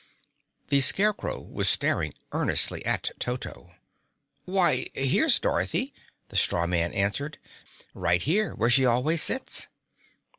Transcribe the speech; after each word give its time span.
The 0.69 0.81
Scarecrow 0.81 1.39
was 1.39 1.69
staring 1.69 2.15
earnestly 2.31 2.83
at 2.87 3.11
Toto. 3.19 3.75
"Why, 4.45 4.87
here's 4.95 5.37
Dorothy," 5.37 5.93
the 6.29 6.35
straw 6.35 6.65
man 6.65 6.91
answered. 6.91 7.37
"Right 7.93 8.23
here, 8.23 8.55
where 8.55 8.71
she 8.71 8.83
always 8.87 9.21
sits." 9.21 9.67